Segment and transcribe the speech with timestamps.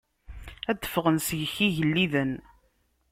[0.69, 2.31] Ad d-ffɣen seg-k igelliden.